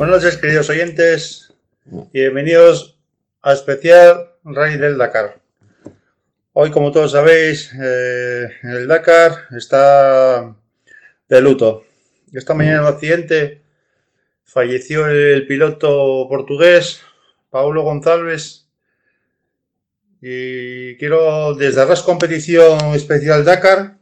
[0.00, 1.52] Buenas noches, queridos oyentes,
[1.84, 2.98] y bienvenidos
[3.42, 5.42] a especial Rally del Dakar.
[6.54, 10.56] Hoy, como todos sabéis, eh, el Dakar está
[11.28, 11.84] de luto.
[12.32, 13.60] Esta mañana en el accidente
[14.42, 17.02] falleció el piloto portugués
[17.50, 18.70] Paulo González
[20.22, 23.98] y quiero desde RAS Competición Especial Dakar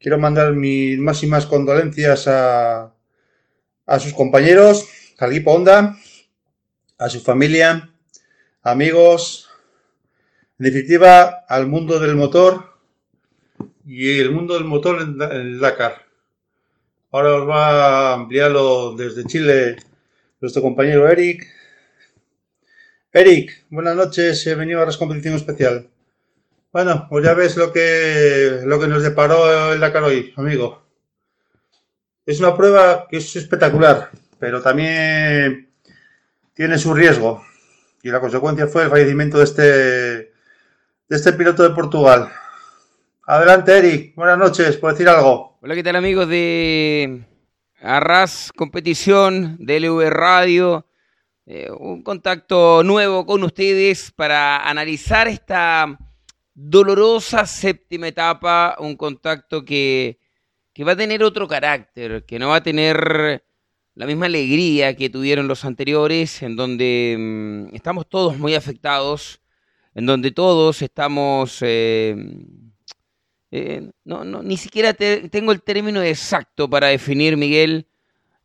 [0.00, 2.92] quiero mandar mis máximas condolencias a,
[3.86, 5.96] a sus compañeros, al equipo Honda,
[6.98, 7.90] a su familia,
[8.62, 9.48] amigos,
[10.58, 12.74] en definitiva al mundo del motor
[13.86, 16.04] y el mundo del motor en, en Dakar.
[17.12, 19.76] Ahora os va a ampliarlo desde Chile
[20.40, 21.46] nuestro compañero Eric.
[23.12, 25.88] Eric, buenas noches, bienvenido a la competición especial.
[26.72, 30.82] Bueno, pues ya ves lo que, lo que nos deparó el Dakar hoy, amigo.
[32.26, 34.10] Es una prueba que es espectacular,
[34.44, 35.70] pero también
[36.52, 37.42] tiene su riesgo.
[38.02, 40.32] Y la consecuencia fue el fallecimiento de este, de
[41.08, 42.28] este piloto de Portugal.
[43.22, 44.14] Adelante, Eric.
[44.14, 45.56] Buenas noches, por decir algo.
[45.62, 47.24] Hola, ¿qué tal, amigos de
[47.80, 50.86] Arras Competición, DLV Radio?
[51.46, 55.98] Eh, un contacto nuevo con ustedes para analizar esta
[56.52, 60.18] dolorosa séptima etapa, un contacto que,
[60.74, 63.42] que va a tener otro carácter, que no va a tener
[63.94, 69.40] la misma alegría que tuvieron los anteriores, en donde mm, estamos todos muy afectados,
[69.94, 71.58] en donde todos estamos...
[71.62, 72.16] Eh,
[73.50, 77.86] eh, no, no, ni siquiera te- tengo el término exacto para definir, Miguel,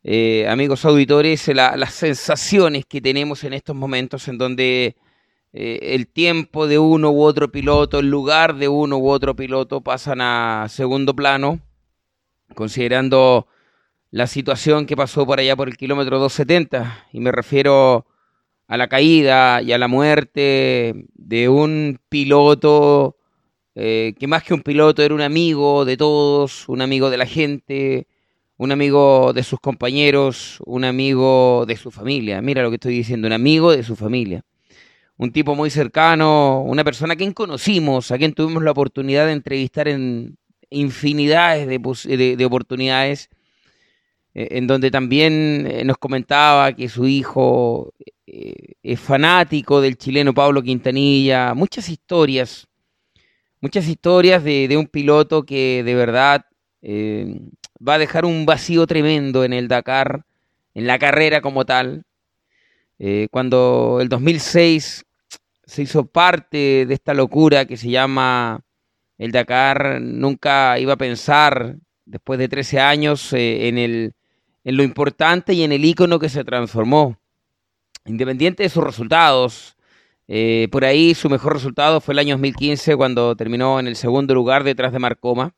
[0.04, 4.96] eh, amigos auditores, la- las sensaciones que tenemos en estos momentos en donde
[5.52, 9.80] eh, el tiempo de uno u otro piloto, el lugar de uno u otro piloto
[9.80, 11.58] pasan a segundo plano,
[12.54, 13.48] considerando
[14.10, 18.06] la situación que pasó por allá por el kilómetro 270, y me refiero
[18.66, 23.16] a la caída y a la muerte de un piloto
[23.74, 27.26] eh, que más que un piloto era un amigo de todos, un amigo de la
[27.26, 28.06] gente,
[28.56, 32.42] un amigo de sus compañeros, un amigo de su familia.
[32.42, 34.42] Mira lo que estoy diciendo, un amigo de su familia.
[35.16, 39.32] Un tipo muy cercano, una persona a quien conocimos, a quien tuvimos la oportunidad de
[39.32, 40.36] entrevistar en
[40.70, 43.30] infinidades de, oportunidades,
[44.34, 47.92] en donde también eh, nos comentaba que su hijo
[48.26, 52.68] eh, es fanático del chileno Pablo Quintanilla, muchas historias,
[53.60, 56.46] muchas historias de, de un piloto que de verdad
[56.82, 57.40] eh,
[57.86, 60.24] va a dejar un vacío tremendo en el Dakar,
[60.74, 62.04] en la carrera como tal.
[62.98, 65.04] Eh, cuando el 2006
[65.64, 68.60] se hizo parte de esta locura que se llama
[69.18, 74.14] el Dakar, nunca iba a pensar, después de 13 años, eh, en, el,
[74.64, 77.18] en lo importante y en el ícono que se transformó.
[78.04, 79.76] Independiente de sus resultados,
[80.28, 84.34] eh, por ahí su mejor resultado fue el año 2015 cuando terminó en el segundo
[84.34, 85.54] lugar detrás de Marcoma.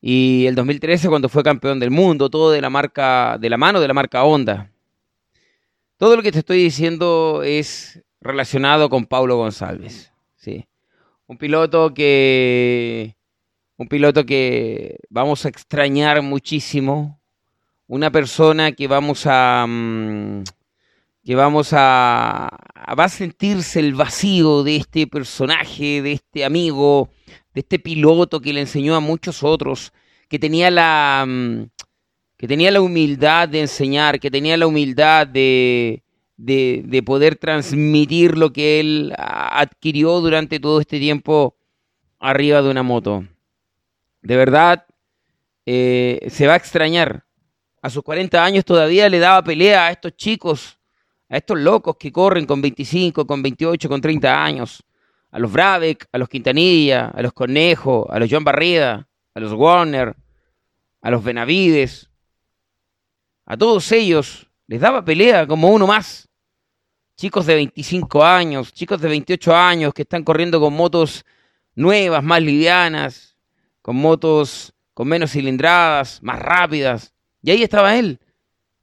[0.00, 3.80] Y el 2013 cuando fue campeón del mundo, todo de la marca, de la mano
[3.80, 4.70] de la marca Honda.
[5.96, 10.12] Todo lo que te estoy diciendo es relacionado con Paulo González.
[10.36, 10.66] Sí.
[11.26, 13.16] Un piloto que.
[13.76, 17.20] Un piloto que vamos a extrañar muchísimo.
[17.88, 19.66] Una persona que vamos a.
[19.68, 20.44] mm,
[21.24, 22.48] que vamos a,
[22.98, 27.08] va a sentirse el vacío de este personaje, de este amigo,
[27.54, 29.92] de este piloto que le enseñó a muchos otros,
[30.28, 31.64] que tenía la mm,
[32.36, 36.02] que tenía la humildad de enseñar, que tenía la humildad de,
[36.36, 41.56] de, de poder transmitir lo que él adquirió durante todo este tiempo
[42.20, 43.24] arriba de una moto.
[44.24, 44.86] De verdad,
[45.66, 47.26] eh, se va a extrañar.
[47.82, 50.78] A sus 40 años todavía le daba pelea a estos chicos,
[51.28, 54.82] a estos locos que corren con 25, con 28, con 30 años.
[55.30, 59.52] A los Brabeck, a los Quintanilla, a los Cornejo, a los John Barreda, a los
[59.52, 60.16] Warner,
[61.02, 62.08] a los Benavides.
[63.44, 66.30] A todos ellos les daba pelea como uno más.
[67.18, 71.26] Chicos de 25 años, chicos de 28 años que están corriendo con motos
[71.74, 73.33] nuevas, más livianas,
[73.84, 77.12] con motos con menos cilindradas, más rápidas.
[77.42, 78.18] Y ahí estaba él,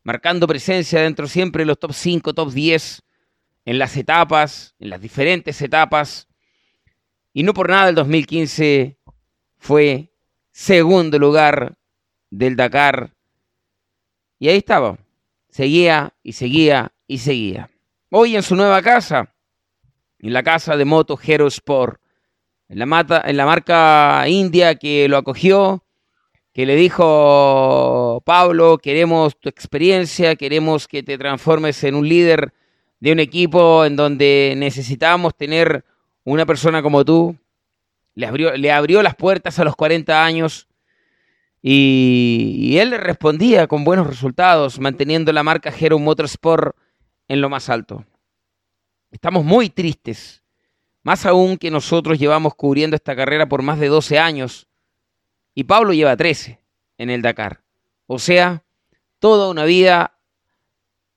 [0.04, 3.02] marcando presencia dentro siempre de los top 5, top 10,
[3.66, 6.28] en las etapas, en las diferentes etapas.
[7.34, 9.00] Y no por nada el 2015
[9.58, 10.12] fue
[10.52, 11.80] segundo lugar
[12.30, 13.16] del Dakar.
[14.38, 15.00] Y ahí estaba,
[15.50, 17.72] seguía y seguía y seguía.
[18.12, 19.34] Hoy en su nueva casa,
[20.20, 22.00] en la casa de Moto Hero Sport,
[22.72, 25.84] en la, marca india que lo acogió,
[26.54, 32.54] que le dijo, Pablo, queremos tu experiencia, queremos que te transformes en un líder
[33.02, 35.84] de un equipo en donde necesitamos tener
[36.24, 37.36] una persona como tú.
[38.16, 40.70] Le abrió, le abrió las puertas a los 40 años
[41.62, 46.78] y, y él le respondía con buenos resultados, manteniendo la marca Hero Motorsport
[47.28, 48.06] en lo más alto.
[49.12, 50.41] Estamos muy tristes,
[51.04, 54.68] más aún que nosotros llevamos cubriendo esta carrera por más de 12 años
[55.56, 56.60] y Pablo lleva 13
[56.98, 57.62] en el Dakar.
[58.08, 58.64] O sea,
[59.20, 60.18] toda una vida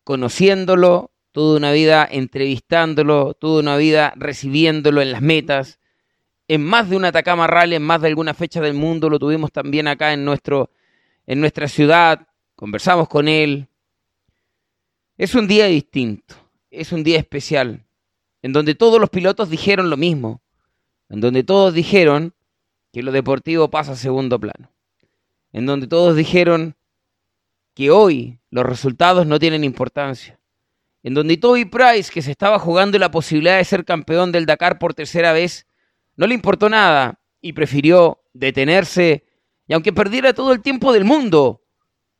[0.05, 5.81] conociéndolo, toda una vida entrevistándolo, toda una vida recibiéndolo en las metas.
[6.47, 9.51] En más de un Atacama Rally, en más de alguna fecha del mundo, lo tuvimos
[9.51, 10.71] también acá en, nuestro,
[11.27, 13.67] en nuestra ciudad, conversamos con él.
[15.17, 16.35] Es un día distinto,
[16.71, 17.84] es un día especial,
[18.45, 20.43] en donde todos los pilotos dijeron lo mismo,
[21.09, 22.35] en donde todos dijeron
[22.93, 24.71] que lo deportivo pasa a segundo plano,
[25.55, 26.77] en donde todos dijeron
[27.73, 30.39] que hoy los resultados no tienen importancia,
[31.03, 34.79] en donde Toby Price, que se estaba jugando la posibilidad de ser campeón del Dakar
[34.79, 35.67] por tercera vez,
[36.15, 39.25] no le importó nada y prefirió detenerse,
[39.67, 41.63] y aunque perdiera todo el tiempo del mundo,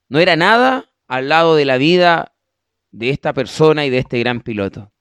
[0.09, 2.35] no era nada al lado de la vida
[2.93, 4.94] de esta persona y de este gran piloto.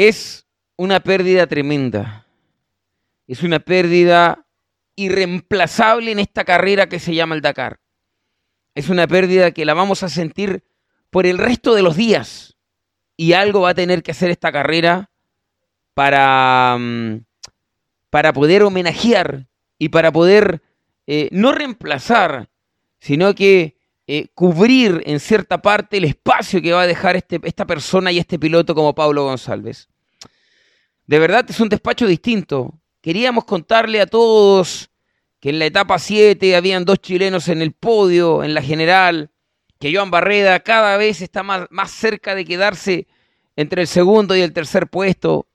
[0.00, 0.46] Es
[0.76, 2.24] una pérdida tremenda
[3.28, 4.46] es una pérdida
[4.96, 7.78] irreemplazable en esta carrera que se llama el Dakar.
[8.74, 10.64] Es una pérdida que la vamos a sentir
[11.10, 12.56] por el resto de los días.
[13.16, 15.10] Y algo va a tener que hacer esta carrera
[15.92, 17.24] para, mm,
[18.08, 19.46] para poder homenajear
[19.78, 20.62] y para poder
[21.06, 22.48] eh, no reemplazar,
[22.98, 23.77] sino que
[24.08, 28.18] eh, cubrir en cierta parte el espacio que va a dejar este, esta persona y
[28.18, 29.88] este piloto como Pablo González.
[31.06, 34.90] De verdad es un despacho distinto, Queríamos contarle a todos
[35.40, 39.30] que en la etapa 7 habían dos chilenos en el podio, en la general,
[39.78, 43.06] que Joan Barreda cada vez está más, más cerca de quedarse
[43.54, 45.46] entre el segundo y el tercer puesto.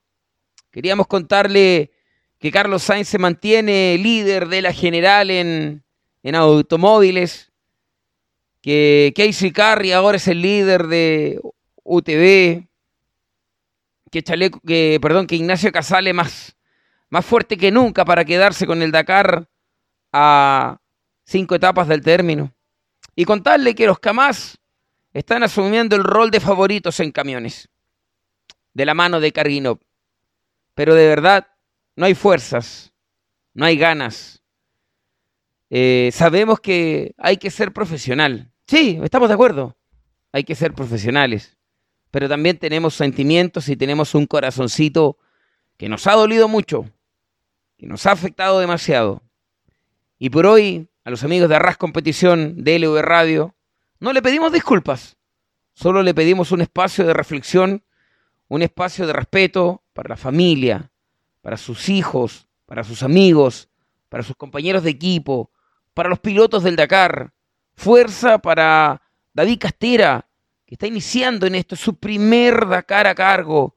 [0.72, 1.92] Queríamos contarle
[2.40, 5.84] que Carlos Sainz se mantiene líder de la general en,
[6.24, 7.52] en automóviles,
[8.64, 11.42] que Casey Carry ahora es el líder de
[11.84, 12.66] UTV,
[14.10, 16.56] que, Chaleco, que, perdón, que Ignacio Casale más,
[17.10, 19.50] más fuerte que nunca para quedarse con el Dakar
[20.14, 20.80] a
[21.26, 22.54] cinco etapas del término.
[23.18, 24.58] Y contarle que los Kamaz
[25.12, 27.68] están asumiendo el rol de favoritos en camiones,
[28.74, 29.80] de la mano de Karginov.
[30.74, 31.48] Pero de verdad,
[31.98, 32.94] no hay fuerzas,
[33.54, 34.42] no hay ganas.
[35.70, 38.53] Eh, sabemos que hay que ser profesional.
[38.68, 39.76] Sí, estamos de acuerdo.
[40.32, 41.58] Hay que ser profesionales.
[42.12, 45.18] Pero también tenemos sentimientos y tenemos un corazoncito
[45.78, 46.86] que nos ha dolido mucho
[47.84, 49.22] que nos ha afectado demasiado.
[50.18, 53.56] Y por hoy, a los amigos de Arras Competición de LV Radio,
[54.00, 55.18] no le pedimos disculpas,
[55.74, 57.84] solo le pedimos un espacio de reflexión,
[58.48, 60.92] un espacio de respeto para la familia,
[61.42, 63.70] para sus hijos, para sus amigos,
[64.08, 65.52] para sus compañeros de equipo,
[65.94, 67.34] para los pilotos del Dakar.
[67.76, 69.02] Fuerza para
[69.34, 70.28] David Castera,
[70.66, 73.76] que está iniciando en esto su primer Dakar a cargo.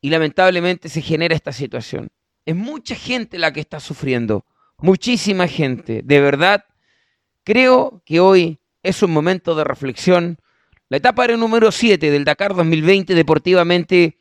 [0.00, 2.10] Y lamentablemente se genera esta situación.
[2.44, 4.44] Es mucha gente la que está sufriendo,
[4.78, 6.02] muchísima gente.
[6.04, 6.64] De verdad,
[7.42, 10.38] creo que hoy es un momento de reflexión.
[10.90, 14.18] La etapa era número 7 del Dakar 2020 deportivamente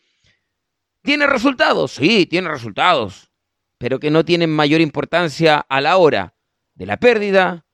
[1.03, 3.29] tiene resultados, sí, tiene resultados,
[3.77, 6.33] pero que no tienen mayor importancia a la hora
[6.75, 7.65] de la pérdida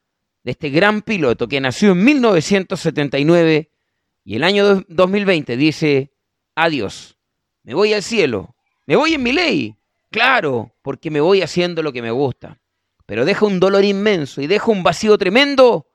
[0.43, 3.72] de este gran piloto que nació en 1979
[4.24, 6.13] y el año 2020 dice,
[6.55, 7.17] adiós,
[7.63, 8.55] me voy al cielo,
[8.86, 9.79] me voy en mi ley,
[10.12, 12.60] Claro, porque me voy haciendo lo que me gusta.
[13.05, 15.88] Pero deja un dolor inmenso y deja un vacío tremendo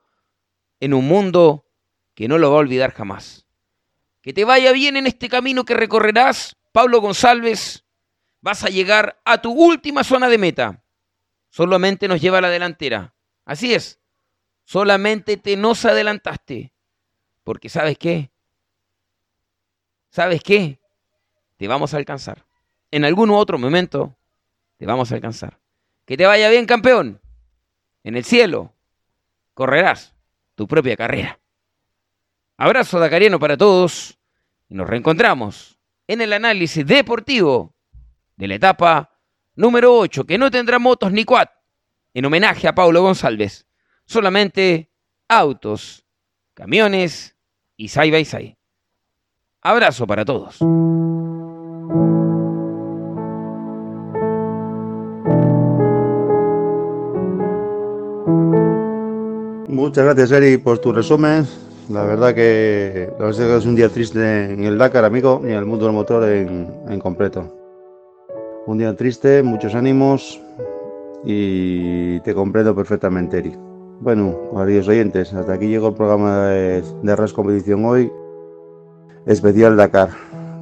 [0.79, 1.65] en un mundo
[2.13, 3.45] que no lo va a olvidar jamás.
[4.21, 7.85] Que te vaya bien en este camino que recorrerás, Pablo González.
[8.41, 10.83] Vas a llegar a tu última zona de meta.
[11.49, 13.13] Solamente nos lleva a la delantera.
[13.45, 13.99] Así es.
[14.65, 16.73] Solamente te nos adelantaste.
[17.43, 18.31] Porque sabes qué?
[20.09, 20.79] ¿Sabes qué?
[21.57, 22.45] Te vamos a alcanzar
[22.95, 24.15] en algún otro momento
[24.77, 25.59] te vamos a alcanzar.
[26.05, 27.19] Que te vaya bien, campeón.
[28.05, 28.73] En el cielo
[29.53, 30.15] correrás
[30.55, 31.37] tu propia carrera.
[32.55, 34.17] Abrazo dacariano para todos
[34.69, 37.75] y nos reencontramos en el análisis deportivo
[38.37, 39.19] de la etapa
[39.55, 41.49] número 8, que no tendrá motos ni quad,
[42.13, 43.67] en homenaje a Paulo González.
[44.05, 44.89] Solamente
[45.27, 46.05] autos,
[46.53, 47.35] camiones
[47.77, 48.57] y side by side.
[49.61, 50.59] Abrazo para todos.
[59.95, 61.45] muchas gracias Eri por tu resumen.
[61.89, 65.85] La verdad que es un día triste en el Dakar, amigo, y en el mundo
[65.85, 67.53] del motor en, en completo.
[68.65, 70.41] Un día triste, muchos ánimos
[71.23, 73.64] y te comprendo perfectamente, Eri.
[74.01, 78.11] Bueno, queridos oyentes, hasta aquí llegó el programa de, de Competición hoy,
[79.25, 80.09] especial Dakar.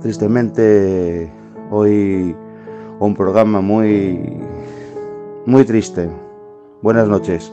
[0.02, 1.32] Tristemente,
[1.72, 2.36] hoy
[3.00, 4.40] un programa muy,
[5.46, 6.10] muy triste.
[6.82, 7.52] Buenas noches.